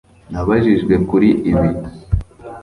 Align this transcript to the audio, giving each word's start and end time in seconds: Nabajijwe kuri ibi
Nabajijwe 0.31 0.93
kuri 1.09 1.29
ibi 1.51 1.67